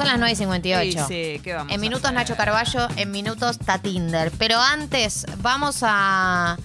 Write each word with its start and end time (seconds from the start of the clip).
Son 0.00 0.08
las 0.08 0.18
9 0.18 0.32
y 0.32 0.36
58. 0.36 0.98
Sí, 1.08 1.34
sí, 1.34 1.40
¿qué 1.44 1.52
vamos 1.52 1.70
En 1.74 1.78
minutos? 1.78 2.10
Nacho 2.10 2.34
Carballo, 2.34 2.88
en 2.96 3.10
minutos 3.10 3.58
Tatinder. 3.58 4.32
Pero 4.38 4.58
antes 4.58 5.26
vamos 5.42 5.80
a 5.82 6.56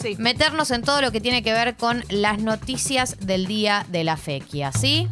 Sí. 0.00 0.14
meternos 0.18 0.70
en 0.70 0.82
todo 0.82 1.00
lo 1.00 1.10
que 1.10 1.20
tiene 1.20 1.42
que 1.42 1.52
ver 1.52 1.74
con 1.76 2.04
las 2.08 2.38
noticias 2.38 3.16
del 3.18 3.46
día 3.46 3.84
de 3.88 4.04
la 4.04 4.16
fequia, 4.16 4.70
¿sí? 4.70 5.08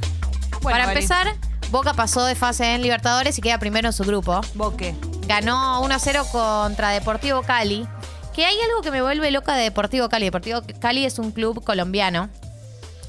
Bueno, 0.60 0.78
Para 0.78 0.92
empezar, 0.92 1.34
Boca 1.72 1.92
pasó 1.94 2.24
de 2.24 2.36
fase 2.36 2.72
en 2.74 2.82
Libertadores 2.82 3.36
y 3.38 3.40
queda 3.40 3.58
primero 3.58 3.88
en 3.88 3.92
su 3.92 4.04
grupo. 4.04 4.42
Boque. 4.54 4.94
Ganó 5.26 5.80
1-0 5.82 6.24
contra 6.30 6.90
Deportivo 6.90 7.42
Cali. 7.42 7.88
Que 8.32 8.44
hay 8.44 8.56
algo 8.70 8.80
que 8.82 8.92
me 8.92 9.02
vuelve 9.02 9.28
loca 9.32 9.56
de 9.56 9.64
Deportivo 9.64 10.08
Cali. 10.08 10.26
Deportivo 10.26 10.62
Cali 10.78 11.04
es 11.04 11.18
un 11.18 11.32
club 11.32 11.64
colombiano. 11.64 12.28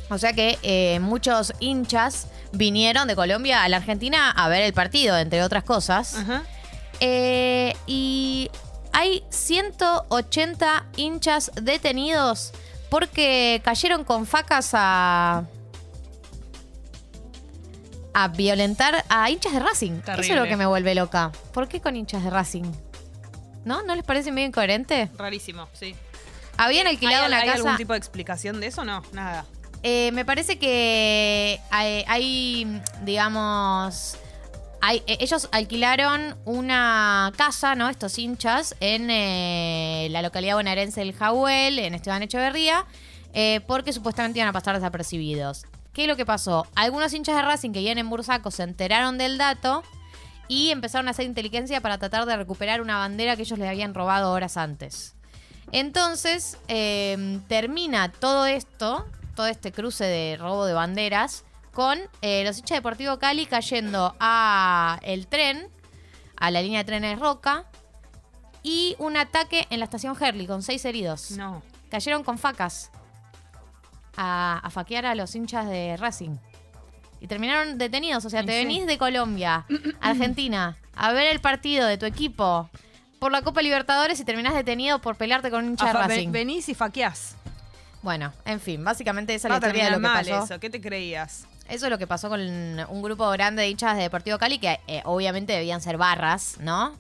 O 0.10 0.18
sea 0.18 0.34
que 0.34 0.58
eh, 0.64 1.00
muchos 1.00 1.54
hinchas 1.60 2.26
vinieron 2.54 3.08
de 3.08 3.16
Colombia 3.16 3.64
a 3.64 3.70
la 3.70 3.78
Argentina 3.78 4.32
a 4.32 4.48
ver 4.48 4.62
el 4.62 4.74
partido, 4.74 5.18
entre 5.18 5.44
otras 5.44 5.64
cosas. 5.64 6.16
Ajá. 6.16 6.44
Eh, 7.00 7.76
y 7.86 8.50
hay 8.94 9.24
180 9.30 10.86
hinchas 10.96 11.52
detenidos 11.56 12.54
porque 12.90 13.62
cayeron 13.66 14.04
con 14.04 14.26
facas 14.26 14.70
a. 14.74 15.44
a 18.14 18.28
violentar 18.30 19.04
a 19.10 19.30
hinchas 19.30 19.54
de 19.54 19.60
Racing. 19.60 20.02
Eso 20.06 20.22
es 20.22 20.36
lo 20.36 20.44
que 20.46 20.56
me 20.56 20.68
vuelve 20.68 20.94
loca. 20.96 21.32
¿Por 21.52 21.68
qué 21.68 21.82
con 21.82 21.96
hinchas 21.96 22.24
de 22.24 22.30
Racing? 22.30 22.72
¿No? 23.66 23.82
¿No 23.82 23.96
les 23.96 24.04
parece 24.04 24.32
medio 24.32 24.48
incoherente? 24.48 25.10
Rarísimo, 25.18 25.68
sí. 25.74 25.96
Habían 26.58 26.86
alquilado 26.86 27.24
¿Hay, 27.24 27.28
una 27.30 27.38
hay 27.40 27.48
casa. 27.48 27.58
algún 27.58 27.78
tipo 27.78 27.94
de 27.94 27.98
explicación 28.00 28.60
de 28.60 28.68
eso? 28.68 28.86
No, 28.86 29.02
nada. 29.12 29.46
Eh, 29.84 30.12
me 30.14 30.24
parece 30.26 30.58
que 30.58 31.60
hay, 31.70 32.06
hay, 32.08 32.82
digamos, 33.04 34.18
eh, 34.92 35.04
ellos 35.08 35.48
alquilaron 35.52 36.36
una 36.46 37.32
casa, 37.38 37.76
¿no? 37.76 37.90
Estos 37.90 38.18
hinchas 38.18 38.76
en 38.80 39.10
eh, 39.10 40.08
la 40.12 40.22
localidad 40.22 40.56
bonaerense 40.56 41.02
del 41.02 41.14
Jahuel, 41.14 41.80
en 41.80 41.94
Esteban 41.94 42.24
Echeverría, 42.24 42.86
eh, 43.34 43.62
porque 43.66 43.94
supuestamente 43.94 44.40
iban 44.40 44.50
a 44.50 44.54
pasar 44.54 44.76
desapercibidos. 44.76 45.66
¿Qué 45.94 46.04
es 46.04 46.08
lo 46.08 46.16
que 46.18 46.26
pasó? 46.26 46.68
Algunos 46.76 47.14
hinchas 47.14 47.36
de 47.36 47.44
Racing 47.44 47.72
que 47.72 47.80
vienen 47.80 48.06
en 48.06 48.10
Bursaco 48.10 48.52
se 48.52 48.64
enteraron 48.64 49.18
del 49.18 49.38
dato 49.38 49.84
y 50.48 50.72
empezaron 50.72 51.08
a 51.08 51.12
hacer 51.12 51.26
inteligencia 51.26 51.80
para 51.82 51.98
tratar 51.98 52.26
de 52.26 52.36
recuperar 52.36 52.82
una 52.82 52.98
bandera 52.98 53.36
que 53.36 53.44
ellos 53.44 53.60
les 53.60 53.70
habían 53.70 53.94
robado 53.94 54.32
horas 54.32 54.58
antes. 54.58 55.16
Entonces, 55.72 56.58
eh, 56.68 57.40
termina 57.48 58.12
todo 58.12 58.46
esto, 58.46 59.06
todo 59.36 59.48
este 59.48 59.72
cruce 59.72 60.04
de 60.06 60.38
robo 60.38 60.66
de 60.66 60.74
banderas, 60.74 61.44
con 61.74 62.00
eh, 62.22 62.44
los 62.46 62.60
hinchas 62.60 62.78
Deportivo 62.78 63.18
Cali 63.20 63.46
cayendo 63.46 64.16
a 64.20 65.00
el 65.04 65.28
tren, 65.28 65.68
a 66.38 66.52
la 66.52 66.62
línea 66.62 66.80
de 66.80 66.84
trenes 66.86 67.20
Roca, 67.20 67.66
y 68.62 68.96
un 69.00 69.18
ataque 69.18 69.68
en 69.72 69.80
la 69.80 69.86
estación 69.86 70.16
Herley 70.20 70.46
con 70.48 70.62
seis 70.64 70.86
heridos. 70.86 71.32
No. 71.32 71.62
Cayeron 71.90 72.24
con 72.24 72.38
facas 72.38 72.92
a, 74.16 74.60
a 74.64 74.70
faquear 74.70 75.06
a 75.06 75.16
los 75.16 75.36
hinchas 75.36 75.68
de 75.68 75.98
Racing. 75.98 76.38
Y 77.20 77.28
terminaron 77.28 77.78
detenidos. 77.78 78.26
O 78.26 78.30
sea, 78.30 78.44
te 78.44 78.52
sí. 78.52 78.58
venís 78.66 78.86
de 78.86 78.98
Colombia, 78.98 79.66
Argentina, 80.02 80.78
a 80.96 81.12
ver 81.14 81.28
el 81.28 81.40
partido 81.40 81.88
de 81.88 81.98
tu 81.98 82.06
equipo 82.06 82.70
por 83.20 83.32
la 83.32 83.42
Copa 83.42 83.62
Libertadores 83.62 84.20
y 84.20 84.26
terminás 84.26 84.54
detenido 84.54 85.00
por 85.00 85.16
pelearte 85.16 85.50
con 85.50 85.64
un 85.64 85.72
hincha 85.72 85.88
de 85.88 85.94
Racing. 85.94 86.16
ven- 86.16 86.32
venís 86.32 86.68
y 86.70 86.76
faqueás. 86.76 87.36
Bueno, 88.04 88.34
en 88.46 88.60
fin, 88.60 88.84
básicamente 88.84 89.34
esa 89.34 89.48
es 89.48 89.50
la 89.50 89.56
historia 89.58 89.86
de 89.86 89.92
lo 89.92 89.98
que 89.98 90.02
mal 90.02 90.26
pasó. 90.26 90.44
eso. 90.44 90.60
¿Qué 90.60 90.70
te 90.70 90.80
creías? 90.80 91.48
Eso 91.70 91.86
es 91.86 91.90
lo 91.90 91.98
que 91.98 92.06
pasó 92.06 92.30
con 92.30 92.42
un 92.42 93.02
grupo 93.02 93.28
grande 93.32 93.64
de 93.64 93.70
hinchas 93.70 93.96
de 93.96 94.04
Deportivo 94.04 94.38
Cali 94.38 94.60
que 94.60 94.80
eh, 94.88 95.02
obviamente 95.06 95.54
debían 95.54 95.82
ser 95.82 95.98
barras, 95.98 96.58
¿no? 96.60 96.96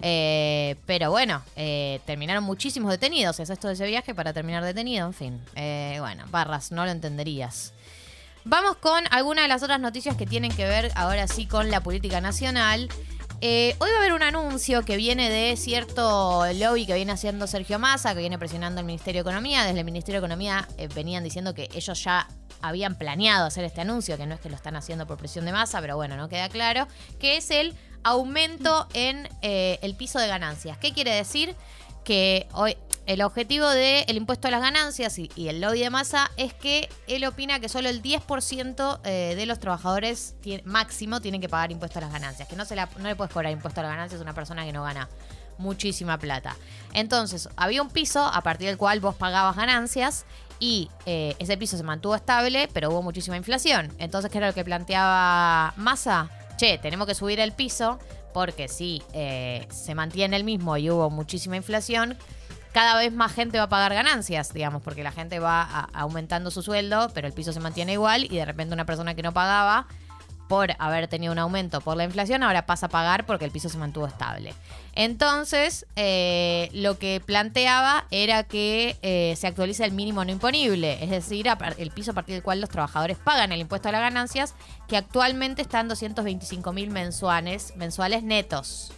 Eh, 0.00 0.76
pero 0.86 1.10
bueno, 1.10 1.42
eh, 1.56 2.00
terminaron 2.06 2.44
muchísimos 2.44 2.90
detenidos. 2.90 3.38
Es 3.40 3.50
esto 3.50 3.68
de 3.68 3.74
ese 3.74 3.86
viaje 3.86 4.14
para 4.14 4.32
terminar 4.32 4.64
detenido, 4.64 5.06
en 5.06 5.14
fin. 5.14 5.40
Eh, 5.54 5.98
bueno, 6.00 6.24
barras, 6.30 6.72
no 6.72 6.84
lo 6.84 6.90
entenderías. 6.90 7.72
Vamos 8.44 8.76
con 8.76 9.04
algunas 9.10 9.44
de 9.44 9.48
las 9.48 9.62
otras 9.62 9.80
noticias 9.80 10.16
que 10.16 10.24
tienen 10.24 10.52
que 10.54 10.64
ver 10.64 10.92
ahora 10.94 11.26
sí 11.26 11.46
con 11.46 11.70
la 11.70 11.82
política 11.82 12.20
nacional. 12.20 12.88
Eh, 13.42 13.76
hoy 13.80 13.90
va 13.90 13.96
a 13.96 14.00
haber 14.00 14.14
un 14.14 14.22
anuncio 14.22 14.82
que 14.82 14.96
viene 14.96 15.28
de 15.28 15.56
cierto 15.56 16.46
lobby 16.54 16.86
que 16.86 16.94
viene 16.94 17.12
haciendo 17.12 17.46
Sergio 17.46 17.78
Massa, 17.78 18.14
que 18.14 18.20
viene 18.20 18.38
presionando 18.38 18.80
al 18.80 18.86
Ministerio 18.86 19.22
de 19.22 19.28
Economía. 19.28 19.64
Desde 19.64 19.78
el 19.78 19.84
Ministerio 19.84 20.20
de 20.20 20.26
Economía 20.26 20.66
eh, 20.78 20.88
venían 20.94 21.22
diciendo 21.22 21.52
que 21.52 21.68
ellos 21.74 22.02
ya 22.02 22.28
habían 22.62 22.96
planeado 22.96 23.46
hacer 23.46 23.64
este 23.64 23.82
anuncio, 23.82 24.16
que 24.16 24.26
no 24.26 24.34
es 24.34 24.40
que 24.40 24.48
lo 24.48 24.56
están 24.56 24.74
haciendo 24.74 25.06
por 25.06 25.18
presión 25.18 25.44
de 25.44 25.52
masa, 25.52 25.82
pero 25.82 25.96
bueno, 25.96 26.16
no 26.16 26.30
queda 26.30 26.48
claro, 26.48 26.88
que 27.20 27.36
es 27.36 27.50
el 27.50 27.74
aumento 28.04 28.88
en 28.94 29.28
eh, 29.42 29.78
el 29.82 29.94
piso 29.94 30.18
de 30.18 30.28
ganancias. 30.28 30.78
¿Qué 30.78 30.94
quiere 30.94 31.10
decir? 31.10 31.54
Que 32.04 32.48
hoy 32.54 32.76
el 33.06 33.22
objetivo 33.22 33.68
del 33.68 34.16
impuesto 34.16 34.48
a 34.48 34.50
las 34.50 34.60
ganancias 34.60 35.18
y, 35.18 35.30
el 35.36 35.60
lobby 35.60 35.80
de 35.80 35.90
masa 35.90 36.30
es 36.36 36.52
que 36.52 36.88
él 37.06 37.24
opina 37.24 37.60
que 37.60 37.68
solo 37.68 37.88
el 37.88 38.02
10% 38.02 39.00
eh, 39.04 39.34
de 39.36 39.46
los 39.46 39.58
trabajadores 39.60 40.34
máximo 40.64 41.20
tienen 41.20 41.40
que 41.40 41.48
pagar 41.48 41.70
impuesto 41.72 41.98
a 42.00 42.02
las 42.02 42.12
ganancias, 42.12 42.48
que 42.48 42.56
no, 42.56 42.64
se 42.64 42.74
la- 42.76 42.88
no 42.98 43.08
le 43.08 43.14
puedes 43.16 43.32
cobrar 43.32 43.52
impuesto 43.52 43.80
a 43.80 43.84
las 43.84 43.92
ganancias 43.92 44.20
a 44.20 44.22
una 44.24 44.34
persona 44.34 44.64
que 44.64 44.72
no 44.72 44.82
gana 44.82 45.08
muchísima 45.58 46.18
plata. 46.18 46.56
Entonces, 46.92 47.48
había 47.56 47.80
un 47.80 47.90
piso 47.90 48.24
a 48.24 48.42
partir 48.42 48.66
del 48.68 48.76
cual 48.76 49.00
vos 49.00 49.14
pagabas 49.14 49.56
ganancias 49.56 50.26
y 50.58 50.90
eh, 51.06 51.34
ese 51.38 51.56
piso 51.56 51.76
se 51.76 51.82
mantuvo 51.82 52.14
estable, 52.14 52.68
pero 52.72 52.90
hubo 52.90 53.02
muchísima 53.02 53.36
inflación. 53.36 53.92
Entonces, 53.98 54.30
¿qué 54.30 54.38
era 54.38 54.48
lo 54.48 54.54
que 54.54 54.64
planteaba 54.64 55.72
Massa? 55.76 56.28
Che, 56.56 56.78
tenemos 56.78 57.06
que 57.06 57.14
subir 57.14 57.38
el 57.40 57.52
piso 57.52 57.98
porque 58.34 58.68
si 58.68 59.02
eh, 59.12 59.66
se 59.70 59.94
mantiene 59.94 60.36
el 60.36 60.44
mismo 60.44 60.76
y 60.76 60.90
hubo 60.90 61.08
muchísima 61.10 61.56
inflación, 61.56 62.18
cada 62.76 62.94
vez 62.94 63.10
más 63.10 63.32
gente 63.32 63.56
va 63.56 63.64
a 63.64 63.68
pagar 63.70 63.94
ganancias, 63.94 64.52
digamos, 64.52 64.82
porque 64.82 65.02
la 65.02 65.10
gente 65.10 65.38
va 65.38 65.62
aumentando 65.94 66.50
su 66.50 66.60
sueldo, 66.60 67.10
pero 67.14 67.26
el 67.26 67.32
piso 67.32 67.54
se 67.54 67.58
mantiene 67.58 67.94
igual 67.94 68.24
y 68.24 68.36
de 68.36 68.44
repente 68.44 68.74
una 68.74 68.84
persona 68.84 69.14
que 69.14 69.22
no 69.22 69.32
pagaba 69.32 69.86
por 70.46 70.72
haber 70.78 71.08
tenido 71.08 71.32
un 71.32 71.38
aumento 71.38 71.80
por 71.80 71.96
la 71.96 72.04
inflación, 72.04 72.42
ahora 72.42 72.66
pasa 72.66 72.84
a 72.84 72.88
pagar 72.90 73.24
porque 73.24 73.46
el 73.46 73.50
piso 73.50 73.70
se 73.70 73.78
mantuvo 73.78 74.06
estable. 74.06 74.52
Entonces, 74.92 75.86
eh, 75.96 76.68
lo 76.74 76.98
que 76.98 77.22
planteaba 77.24 78.04
era 78.10 78.42
que 78.42 78.98
eh, 79.00 79.32
se 79.38 79.46
actualice 79.46 79.82
el 79.82 79.92
mínimo 79.92 80.22
no 80.26 80.30
imponible, 80.30 81.02
es 81.02 81.08
decir, 81.08 81.48
el 81.78 81.90
piso 81.92 82.10
a 82.10 82.14
partir 82.14 82.34
del 82.34 82.42
cual 82.42 82.60
los 82.60 82.68
trabajadores 82.68 83.16
pagan 83.16 83.52
el 83.52 83.60
impuesto 83.62 83.88
a 83.88 83.92
las 83.92 84.02
ganancias, 84.02 84.54
que 84.86 84.98
actualmente 84.98 85.62
está 85.62 85.80
en 85.80 85.88
225 85.88 86.74
mil 86.74 86.90
mensuales, 86.90 87.72
mensuales 87.78 88.22
netos. 88.22 88.92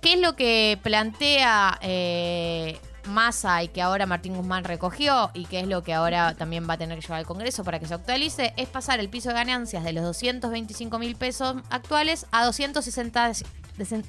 ¿Qué 0.00 0.14
es 0.14 0.20
lo 0.20 0.34
que 0.34 0.78
plantea 0.82 1.78
eh, 1.82 2.78
Massa 3.06 3.62
y 3.62 3.68
que 3.68 3.82
ahora 3.82 4.06
Martín 4.06 4.34
Guzmán 4.36 4.64
recogió 4.64 5.30
y 5.34 5.44
que 5.46 5.60
es 5.60 5.66
lo 5.66 5.82
que 5.82 5.92
ahora 5.94 6.34
también 6.34 6.66
va 6.68 6.74
a 6.74 6.78
tener 6.78 6.96
que 6.98 7.02
llevar 7.02 7.18
al 7.20 7.26
Congreso 7.26 7.64
para 7.64 7.78
que 7.78 7.86
se 7.86 7.94
actualice? 7.94 8.52
Es 8.56 8.68
pasar 8.68 9.00
el 9.00 9.08
piso 9.08 9.28
de 9.28 9.34
ganancias 9.34 9.84
de 9.84 9.92
los 9.92 10.04
225 10.04 10.98
mil 10.98 11.16
pesos 11.16 11.56
actuales 11.70 12.26
a 12.30 12.44
260, 12.44 13.32
desen- 13.78 14.04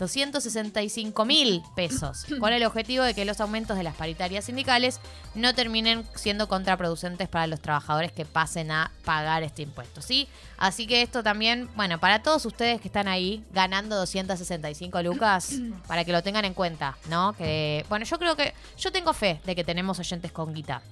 265 0.00 1.24
mil 1.26 1.62
pesos, 1.76 2.24
con 2.40 2.52
el 2.52 2.64
objetivo 2.64 3.04
de 3.04 3.14
que 3.14 3.24
los 3.24 3.40
aumentos 3.40 3.76
de 3.76 3.84
las 3.84 3.94
paritarias 3.94 4.46
sindicales 4.46 4.98
no 5.34 5.54
terminen 5.54 6.04
siendo 6.14 6.48
contraproducentes 6.48 7.28
para 7.28 7.46
los 7.46 7.60
trabajadores 7.60 8.10
que 8.10 8.24
pasen 8.24 8.72
a 8.72 8.90
pagar 9.04 9.42
este 9.42 9.62
impuesto, 9.62 10.00
¿sí? 10.00 10.26
Así 10.56 10.86
que 10.86 11.02
esto 11.02 11.22
también, 11.22 11.68
bueno, 11.76 12.00
para 12.00 12.22
todos 12.22 12.44
ustedes 12.46 12.80
que 12.80 12.88
están 12.88 13.08
ahí 13.08 13.44
ganando 13.52 13.96
265 13.96 15.02
lucas, 15.02 15.54
para 15.86 16.04
que 16.04 16.12
lo 16.12 16.22
tengan 16.22 16.44
en 16.44 16.54
cuenta, 16.54 16.96
¿no? 17.08 17.34
Que, 17.34 17.84
bueno, 17.88 18.04
yo 18.06 18.18
creo 18.18 18.34
que, 18.34 18.54
yo 18.78 18.90
tengo 18.90 19.12
fe 19.12 19.40
de 19.44 19.54
que 19.54 19.64
tenemos 19.64 19.98
oyentes 19.98 20.32
con 20.32 20.54
guita. 20.54 20.82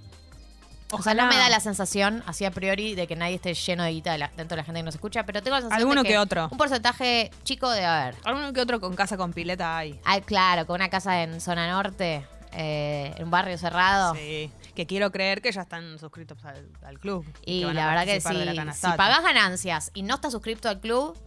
O 0.91 1.03
sea, 1.03 1.13
no 1.15 1.27
me 1.27 1.37
da 1.37 1.49
la 1.51 1.61
sensación, 1.61 2.23
así 2.27 2.45
a 2.47 2.51
priori, 2.51 2.95
de 2.95 3.07
que 3.07 3.15
nadie 3.15 3.35
esté 3.35 3.53
lleno 3.53 3.83
de 3.85 3.91
guita 3.93 4.13
de 4.13 4.19
la- 4.19 4.29
dentro 4.37 4.57
de 4.57 4.63
la 4.63 4.65
gente 4.65 4.81
que 4.81 4.85
nos 4.85 4.95
escucha, 4.95 5.25
pero 5.27 5.43
tengo 5.43 5.57
la 5.57 5.61
sensación 5.61 5.81
Alguno 5.83 6.03
de 6.03 6.09
que, 6.09 6.15
que 6.15 6.19
otro. 6.19 6.49
Un 6.51 6.57
porcentaje 6.57 7.31
chico 7.45 7.69
de 7.71 7.85
haber. 7.85 8.15
Alguno 8.25 8.53
que 8.55 8.61
otro 8.63 8.81
con 8.81 8.97
casa 8.97 9.17
con 9.19 9.33
pileta 9.35 9.77
hay. 9.77 10.01
Ah, 10.05 10.21
claro, 10.21 10.67
con 10.67 10.77
una 10.77 10.89
casa 10.89 11.23
en 11.23 11.41
zona 11.43 11.71
norte, 11.71 12.27
eh, 12.53 13.13
en 13.19 13.25
un 13.25 13.31
barrio 13.31 13.59
cerrado. 13.59 14.15
Sí. 14.15 14.51
Que 14.75 14.87
quiero 14.87 15.11
creer 15.13 15.43
que 15.43 15.53
ya 15.53 15.61
están 15.63 15.99
suscritos 15.99 16.43
al, 16.45 16.67
al 16.87 16.99
club. 16.99 17.27
Y 17.45 17.65
la 17.65 17.87
verdad 17.89 18.05
que 18.07 18.21
sí, 18.21 18.29
si 18.75 18.89
pagás 18.97 19.23
ganancias 19.23 19.91
y 19.93 20.03
no 20.05 20.15
estás 20.15 20.33
suscrito 20.33 20.69
al 20.71 20.81
club, 20.81 21.19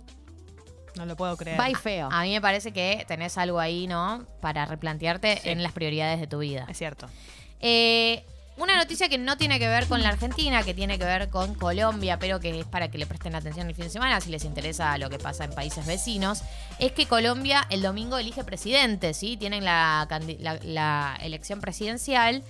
No 0.95 1.05
lo 1.05 1.15
puedo 1.15 1.37
creer. 1.37 1.59
Va 1.59 1.69
y 1.69 1.75
feo. 1.75 2.09
a 2.11 2.23
mí 2.23 2.31
me 2.31 2.41
parece 2.41 2.71
que 2.73 3.05
tenés 3.07 3.37
algo 3.37 3.59
ahí, 3.59 3.87
¿no? 3.87 4.25
Para 4.41 4.65
replantearte 4.65 5.37
Sí. 5.43 5.49
en 5.49 5.61
las 5.63 5.71
prioridades 5.73 6.19
de 6.19 6.27
tu 6.27 6.39
vida. 6.39 6.65
Es 6.67 6.77
cierto. 6.77 7.07
Eh, 7.59 8.25
una 8.57 8.75
noticia 8.77 9.09
que 9.09 9.17
no 9.17 9.37
tiene 9.37 9.57
que 9.59 9.67
ver 9.67 9.87
con 9.87 10.03
la 10.03 10.09
Argentina, 10.09 10.61
que 10.63 10.73
tiene 10.73 10.99
que 10.99 11.05
ver 11.05 11.29
con 11.29 11.55
Colombia, 11.55 12.19
pero 12.19 12.39
que 12.39 12.59
es 12.59 12.65
para 12.65 12.89
que 12.89 12.97
le 12.97 13.05
presten 13.07 13.33
atención 13.35 13.67
el 13.67 13.75
fin 13.75 13.85
de 13.85 13.89
semana, 13.89 14.21
si 14.21 14.29
les 14.29 14.43
interesa 14.45 14.97
lo 14.97 15.09
que 15.09 15.17
pasa 15.17 15.45
en 15.45 15.51
países 15.51 15.85
vecinos, 15.85 16.41
es 16.77 16.91
que 16.91 17.05
Colombia 17.07 17.65
el 17.69 17.81
domingo 17.81 18.17
elige 18.17 18.43
presidente, 18.43 19.13
¿sí? 19.13 19.37
Tienen 19.37 19.63
la, 19.65 20.07
la- 20.39 20.59
la 20.63 21.17
elección 21.23 21.59
presidencial 21.61 22.43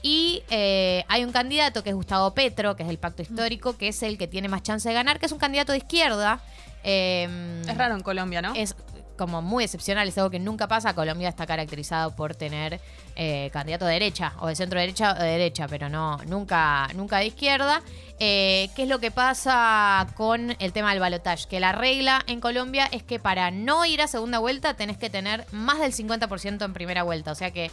Y 0.00 0.44
eh, 0.48 1.04
hay 1.08 1.24
un 1.24 1.32
candidato 1.32 1.82
que 1.82 1.90
es 1.90 1.96
Gustavo 1.96 2.32
Petro, 2.32 2.76
que 2.76 2.84
es 2.84 2.88
del 2.88 2.98
Pacto 2.98 3.20
Histórico, 3.22 3.76
que 3.76 3.88
es 3.88 4.00
el 4.04 4.16
que 4.16 4.28
tiene 4.28 4.48
más 4.48 4.62
chance 4.62 4.88
de 4.88 4.94
ganar, 4.94 5.18
que 5.18 5.26
es 5.26 5.32
un 5.32 5.38
candidato 5.40 5.72
de 5.72 5.78
izquierda. 5.78 6.40
Eh, 6.84 7.28
Es 7.68 7.76
raro 7.76 7.96
en 7.96 8.02
Colombia, 8.02 8.40
¿no? 8.40 8.54
es 8.54 8.76
como 9.18 9.42
muy 9.42 9.64
excepcional, 9.64 10.08
es 10.08 10.16
algo 10.16 10.30
que 10.30 10.38
nunca 10.38 10.66
pasa. 10.66 10.94
Colombia 10.94 11.28
está 11.28 11.46
caracterizado 11.46 12.16
por 12.16 12.34
tener 12.34 12.80
eh, 13.16 13.50
candidato 13.52 13.84
de 13.84 13.92
derecha, 13.92 14.32
o 14.40 14.46
de 14.46 14.56
centro 14.56 14.80
derecha 14.80 15.12
o 15.12 15.22
de 15.22 15.28
derecha, 15.28 15.68
pero 15.68 15.90
no, 15.90 16.16
nunca, 16.26 16.88
nunca 16.94 17.18
de 17.18 17.26
izquierda. 17.26 17.82
Eh, 18.20 18.70
¿Qué 18.74 18.84
es 18.84 18.88
lo 18.88 18.98
que 18.98 19.10
pasa 19.10 20.06
con 20.16 20.56
el 20.58 20.72
tema 20.72 20.90
del 20.90 21.00
balotaje? 21.00 21.46
Que 21.48 21.60
la 21.60 21.72
regla 21.72 22.22
en 22.26 22.40
Colombia 22.40 22.88
es 22.90 23.02
que 23.02 23.18
para 23.18 23.50
no 23.50 23.84
ir 23.84 24.00
a 24.00 24.06
segunda 24.06 24.38
vuelta 24.38 24.74
tenés 24.74 24.96
que 24.96 25.10
tener 25.10 25.44
más 25.52 25.78
del 25.78 25.92
50% 25.92 26.64
en 26.64 26.72
primera 26.72 27.02
vuelta. 27.02 27.32
O 27.32 27.34
sea 27.34 27.50
que 27.50 27.70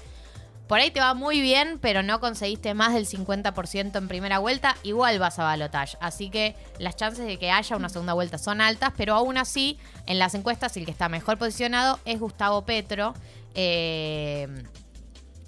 por 0.67 0.79
ahí 0.79 0.89
te 0.89 0.99
va 0.99 1.13
muy 1.13 1.41
bien, 1.41 1.77
pero 1.79 2.01
no 2.01 2.19
conseguiste 2.19 2.73
más 2.73 2.93
del 2.93 3.05
50% 3.05 3.97
en 3.97 4.07
primera 4.07 4.39
vuelta, 4.39 4.75
igual 4.83 5.19
vas 5.19 5.37
a 5.37 5.43
balotage. 5.43 5.97
Así 6.01 6.29
que 6.29 6.55
las 6.79 6.95
chances 6.95 7.25
de 7.27 7.37
que 7.37 7.51
haya 7.51 7.75
una 7.75 7.89
segunda 7.89 8.13
vuelta 8.13 8.37
son 8.37 8.61
altas, 8.61 8.91
pero 8.97 9.13
aún 9.13 9.37
así, 9.37 9.77
en 10.07 10.17
las 10.17 10.33
encuestas, 10.33 10.75
el 10.77 10.85
que 10.85 10.91
está 10.91 11.07
mejor 11.07 11.37
posicionado 11.37 11.99
es 12.05 12.19
Gustavo 12.19 12.65
Petro. 12.65 13.13
eh, 13.53 14.47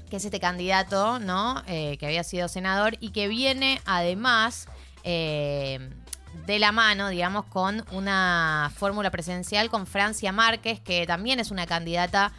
que 0.10 0.16
es 0.16 0.24
este 0.24 0.40
candidato, 0.40 1.20
¿no? 1.20 1.62
Eh, 1.68 1.98
que 2.00 2.06
había 2.06 2.24
sido 2.24 2.48
senador 2.48 2.96
y 3.02 3.10
que 3.10 3.28
viene 3.28 3.81
además 3.86 4.70
eh, 5.04 5.90
de 6.46 6.60
la 6.60 6.72
mano, 6.72 7.10
digamos, 7.10 7.44
con 7.46 7.84
una 7.92 8.72
fórmula 8.74 9.12
presidencial 9.12 9.70
con 9.70 9.86
Francia 9.86 10.31
Márquez, 10.31 10.80
que 10.80 11.06
también 11.06 11.42
es 11.42 11.52
una 11.52 11.66
candidata 11.66 12.31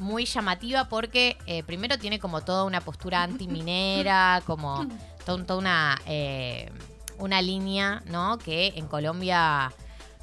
muy 0.00 0.24
llamativa 0.24 0.88
porque 0.88 1.36
eh, 1.46 1.62
primero 1.62 1.98
tiene 1.98 2.18
como 2.18 2.40
toda 2.42 2.64
una 2.64 2.80
postura 2.80 3.22
antiminera, 3.22 4.42
como 4.46 4.86
to- 5.24 5.44
toda 5.44 5.58
una, 5.58 6.00
eh, 6.06 6.70
una 7.18 7.40
línea, 7.42 8.02
¿no? 8.06 8.38
Que 8.38 8.72
en 8.76 8.86
Colombia 8.88 9.72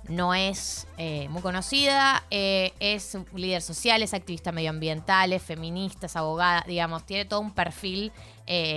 no 0.09 0.33
es 0.33 0.87
eh, 0.97 1.27
muy 1.29 1.41
conocida, 1.41 2.23
es 2.29 3.13
un 3.13 3.25
líder 3.35 3.61
social, 3.61 4.01
es 4.01 4.13
activista 4.13 4.53
medioambiental, 4.53 5.33
es 5.33 5.43
feminista, 5.43 6.05
es 6.05 6.15
abogada, 6.15 6.63
digamos, 6.65 7.05
tiene 7.05 7.25
todo 7.25 7.41
un 7.41 7.51
perfil 7.51 8.11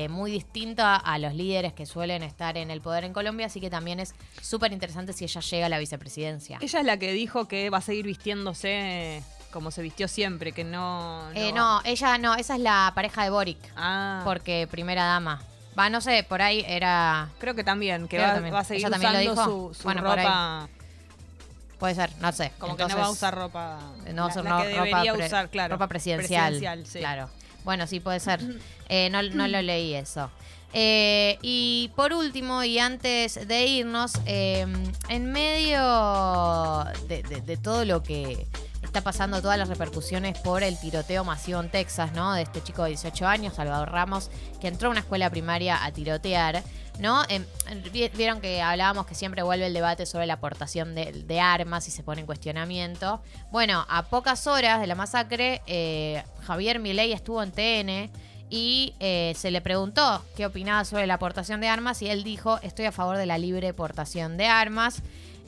muy 0.08 0.32
distinto 0.32 0.82
a, 0.82 0.96
a 0.96 1.18
los 1.18 1.32
líderes 1.32 1.72
que 1.72 1.86
suelen 1.86 2.24
estar 2.24 2.56
en 2.56 2.72
el 2.72 2.80
poder 2.80 3.04
en 3.04 3.12
Colombia, 3.12 3.46
así 3.46 3.60
que 3.60 3.70
también 3.70 4.00
es 4.00 4.14
súper 4.42 4.72
interesante 4.72 5.12
si 5.12 5.22
ella 5.24 5.40
llega 5.40 5.66
a 5.66 5.68
la 5.68 5.78
vicepresidencia. 5.78 6.58
Ella 6.60 6.80
es 6.80 6.84
la 6.86 6.96
que 6.98 7.12
dijo 7.12 7.46
que 7.46 7.70
va 7.70 7.78
a 7.78 7.80
seguir 7.80 8.06
vistiéndose 8.06 9.22
como 9.50 9.70
se 9.70 9.82
vistió 9.82 10.08
siempre, 10.08 10.52
que 10.52 10.64
no... 10.64 11.30
Eh, 11.34 11.52
no, 11.52 11.80
ella 11.84 12.18
no, 12.18 12.34
esa 12.34 12.54
es 12.54 12.60
la 12.60 12.92
pareja 12.94 13.24
de 13.24 13.30
Boric, 13.30 13.58
Ah, 13.76 14.22
porque 14.24 14.68
primera 14.70 15.04
dama. 15.04 15.42
Va, 15.78 15.88
no 15.90 16.00
sé, 16.00 16.24
por 16.28 16.42
ahí 16.42 16.64
era... 16.66 17.28
creo 17.38 17.54
que 17.54 17.64
también, 17.64 18.02
que 18.08 18.16
Creo 18.16 18.28
va, 18.28 18.34
también. 18.34 18.54
va 18.54 18.60
a 18.60 18.64
seguir 18.64 18.82
¿Ella 18.86 18.90
también 18.90 19.12
lo 19.12 19.18
usando 19.32 19.42
dijo? 19.56 19.68
su, 19.70 19.74
su 19.74 19.82
Bueno, 19.84 20.02
por 20.02 20.16
ropa... 20.16 20.68
Puede 21.78 21.94
ser, 21.94 22.10
no 22.20 22.30
sé. 22.32 22.52
Como 22.58 22.76
que 22.76 22.86
no 22.86 22.96
va 22.96 23.04
a 23.06 23.10
usar 23.10 23.34
ropa... 23.34 23.78
No, 24.12 24.26
la- 24.26 24.32
ser- 24.34 24.44
la 24.44 24.50
no, 24.50 24.58
que 24.62 24.70
ropa, 24.76 24.84
debería 24.84 25.14
pre- 25.14 25.26
usar, 25.26 25.48
claro. 25.48 25.74
ropa 25.74 25.86
presidencial. 25.88 26.84
sí. 26.86 26.98
Claro. 26.98 27.30
Bueno, 27.64 27.86
sí, 27.86 28.00
puede 28.00 28.20
ser. 28.20 28.40
Eh, 28.88 29.08
no, 29.10 29.22
no 29.22 29.46
lo 29.48 29.62
leí 29.62 29.94
eso. 29.94 30.30
Eh, 30.72 31.38
y 31.42 31.90
por 31.96 32.12
último, 32.12 32.62
y 32.64 32.78
antes 32.78 33.46
de 33.48 33.66
irnos, 33.66 34.12
eh, 34.26 34.66
en 35.08 35.32
medio 35.32 36.84
de, 37.08 37.22
de- 37.22 37.40
de 37.40 37.56
todo 37.56 37.84
lo 37.84 38.02
que 38.02 38.46
está 38.90 39.02
pasando, 39.02 39.40
todas 39.40 39.56
las 39.58 39.68
repercusiones 39.68 40.36
por 40.40 40.62
el 40.64 40.78
tiroteo 40.78 41.22
masivo 41.24 41.60
en 41.60 41.70
Texas, 41.70 42.12
¿no? 42.12 42.32
De 42.34 42.42
este 42.42 42.60
chico 42.62 42.82
de 42.82 42.90
18 42.90 43.26
años, 43.26 43.54
Salvador 43.54 43.90
Ramos, 43.90 44.30
que 44.60 44.66
entró 44.68 44.88
a 44.88 44.90
una 44.90 45.00
escuela 45.00 45.30
primaria 45.30 45.84
a 45.84 45.92
tirotear. 45.92 46.62
¿No? 46.98 47.22
Em, 47.30 47.46
vi- 47.92 48.08
Vieron 48.10 48.42
que 48.42 48.60
hablábamos 48.60 49.06
que 49.06 49.14
siempre 49.14 49.42
vuelve 49.42 49.66
el 49.66 49.72
debate 49.72 50.04
sobre 50.04 50.26
la 50.26 50.34
aportación 50.34 50.94
de, 50.94 51.12
de 51.12 51.40
armas 51.40 51.88
y 51.88 51.90
se 51.90 52.02
pone 52.02 52.20
en 52.20 52.26
cuestionamiento. 52.26 53.22
Bueno, 53.50 53.86
a 53.88 54.02
pocas 54.02 54.46
horas 54.46 54.80
de 54.82 54.86
la 54.86 54.94
masacre, 54.94 55.62
eh, 55.66 56.22
Javier 56.42 56.78
Milei 56.78 57.12
estuvo 57.14 57.42
en 57.42 57.52
TN 57.52 58.10
y 58.50 58.92
eh, 59.00 59.32
se 59.34 59.50
le 59.50 59.62
preguntó 59.62 60.22
qué 60.36 60.44
opinaba 60.44 60.84
sobre 60.84 61.06
la 61.06 61.14
aportación 61.14 61.62
de 61.62 61.68
armas 61.68 62.02
y 62.02 62.08
él 62.10 62.22
dijo, 62.22 62.58
estoy 62.62 62.84
a 62.84 62.92
favor 62.92 63.16
de 63.16 63.24
la 63.24 63.38
libre 63.38 63.72
portación 63.72 64.36
de 64.36 64.46
armas. 64.48 65.00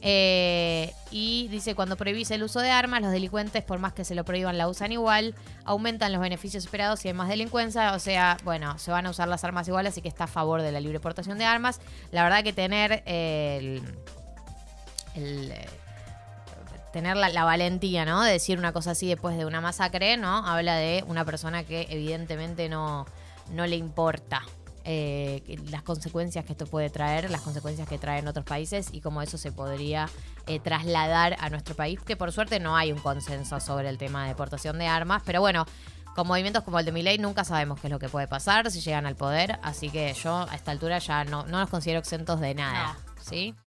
Eh, 0.05 0.93
y 1.13 1.47
dice, 1.47 1.77
cuando 1.77 1.97
prohibís 1.97 2.33
el 2.33 2.43
uso 2.43 2.59
de 2.59 2.71
armas, 2.71 3.01
los 3.03 3.13
delincuentes, 3.13 3.63
por 3.63 3.79
más 3.79 3.93
que 3.93 4.05
se 4.05 4.17
lo 4.17 4.25
prohíban, 4.25 4.59
la 4.59 4.67
usan 4.67 4.91
igual, 4.91 5.37
aumentan 5.65 6.11
los 6.11 6.21
beneficios 6.21 6.65
esperados 6.65 7.05
y 7.05 7.09
hay 7.09 7.15
más 7.15 7.29
delincuencia. 7.29 7.95
O 7.95 8.01
sea, 8.01 8.37
bueno, 8.43 8.79
se 8.79 8.91
van 8.91 9.07
a 9.07 9.11
usar 9.11 9.29
las 9.29 9.45
armas 9.45 9.69
igual, 9.69 9.87
así 9.87 10.03
que 10.03 10.09
está 10.09 10.25
a 10.25 10.29
favor 10.29 10.61
de 10.61 10.73
la 10.73 10.81
libre 10.81 10.99
portación 10.99 11.39
de 11.39 11.45
armas. 11.45 11.81
La 12.11 12.25
verdad 12.25 12.43
que 12.43 12.53
tener 12.53 13.05
el, 13.07 13.81
tener 16.93 17.17
la, 17.17 17.29
la 17.29 17.45
valentía, 17.45 18.05
¿no? 18.05 18.23
De 18.23 18.33
decir 18.33 18.59
una 18.59 18.73
cosa 18.73 18.91
así 18.91 19.07
después 19.07 19.39
de 19.39 19.47
una 19.47 19.61
masacre, 19.61 20.17
¿no? 20.17 20.45
Habla 20.45 20.75
de 20.75 21.05
una 21.07 21.25
persona 21.25 21.63
que 21.63 21.87
evidentemente 21.91 22.69
no, 22.69 23.07
no 23.53 23.69
le 23.69 23.77
importa 23.77 24.43
eh, 24.85 25.59
las 25.71 25.83
consecuencias 25.83 26.45
que 26.45 26.53
esto 26.53 26.67
puede 26.67 26.91
traer, 26.91 27.31
las 27.31 27.41
consecuencias 27.41 27.89
que 27.89 27.99
trae 27.99 28.21
en 28.21 28.29
otros 28.29 28.45
países 28.45 28.89
y 28.93 29.01
cómo 29.01 29.23
eso 29.23 29.39
se 29.39 29.53
podría 29.53 30.09
eh, 30.47 30.61
trasladar 30.61 31.37
a 31.41 31.51
nuestro 31.51 31.75
país, 31.75 32.01
que 32.01 32.17
por 32.17 32.33
suerte 32.33 32.61
no 32.61 32.77
hay 32.77 32.93
un 32.93 32.99
consenso 32.99 33.61
sobre 33.61 33.89
el 33.89 33.99
tema 33.99 34.23
de 34.23 34.29
deportación 34.29 34.79
de 34.79 34.87
armas, 34.87 35.23
pero 35.25 35.41
bueno, 35.41 35.67
con 36.15 36.27
movimientos 36.27 36.63
como 36.65 36.79
el 36.79 36.85
de 36.85 36.93
Milei 36.93 37.19
nunca 37.19 37.45
sabemos 37.45 37.81
qué 37.81 37.87
es 37.87 37.91
lo 37.91 37.99
que 37.99 38.09
puede 38.09 38.29
pasar 38.29 38.71
si 38.71 38.81
llegan 38.81 39.07
al 39.07 39.17
poder, 39.17 39.59
así 39.63 39.89
que 39.89 40.13
yo 40.15 40.47
a 40.49 40.55
esta 40.55 40.71
altura 40.71 40.99
ya 40.99 41.25
no, 41.25 41.45
no 41.47 41.61
los 41.61 41.71
considero 41.71 42.01
exentos 42.01 42.41
de 42.41 42.55
nada, 42.55 42.97
¿sí? 43.21 43.55